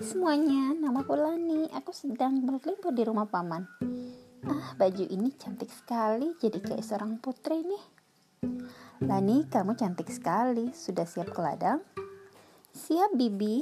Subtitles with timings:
[0.00, 1.68] Hai semuanya, nama aku Lani.
[1.76, 3.68] Aku sedang berlibur di rumah paman.
[4.48, 7.84] Ah, baju ini cantik sekali, jadi kayak seorang putri nih.
[9.04, 10.72] Lani, kamu cantik sekali.
[10.72, 11.84] Sudah siap ke ladang?
[12.72, 13.60] Siap, Bibi.